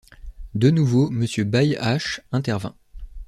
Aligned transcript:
De 0.55 0.71
nouveau, 0.71 1.11
Monsieur 1.11 1.43
Baillehache 1.43 2.21
intervint. 2.31 2.73